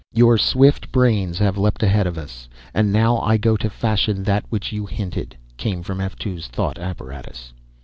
"Your 0.15 0.35
swift 0.39 0.91
brains 0.91 1.37
have 1.37 1.59
leapt 1.59 1.83
ahead 1.83 2.07
of 2.07 2.17
us, 2.17 2.49
and 2.73 2.91
now 2.91 3.19
I 3.19 3.37
go 3.37 3.55
to 3.57 3.69
fashion 3.69 4.23
that 4.23 4.43
which 4.49 4.71
you 4.71 4.87
hinted," 4.87 5.37
came 5.57 5.83
from 5.83 6.01
F 6.01 6.15
2's 6.17 6.47
thought 6.47 6.79
apparatus. 6.79 7.53